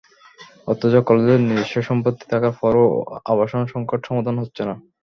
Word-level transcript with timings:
অথচ 0.67 0.93
কলেজের 1.07 1.39
নিজস্ব 1.47 1.75
সম্পত্তি 1.89 2.25
থাকার 2.31 2.53
পরও 2.59 2.85
আবাসন 3.25 3.61
সংকট 3.73 3.99
সমাধান 4.07 4.35
হচ্ছে 4.39 4.61
না। 4.65 4.75